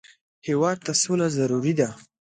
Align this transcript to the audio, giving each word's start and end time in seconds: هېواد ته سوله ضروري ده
هېواد 0.47 0.77
ته 0.85 0.91
سوله 1.01 1.27
ضروري 1.37 1.73
ده 1.79 1.89